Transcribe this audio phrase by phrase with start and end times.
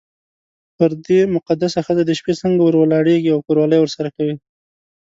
[0.77, 4.35] پر دې مقدسه ښځه د شپې څنګه ور ولاړېږې او کوروالی ورسره کوې.